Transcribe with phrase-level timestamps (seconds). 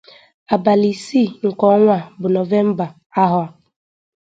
[0.53, 2.85] abalị isii nke ọnwa a bụ Nọvamba
[3.21, 3.47] ahọ a.